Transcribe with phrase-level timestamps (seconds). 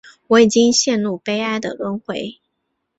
[0.25, 2.39] 我已经陷入悲哀的轮回